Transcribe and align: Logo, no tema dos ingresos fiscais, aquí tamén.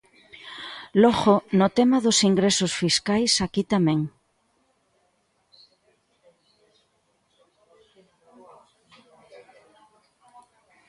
Logo, 1.01 1.33
no 1.59 1.67
tema 1.77 1.97
dos 2.05 2.17
ingresos 2.29 2.71
fiscais, 2.81 3.31
aquí 3.45 3.63
tamén. 3.73 3.99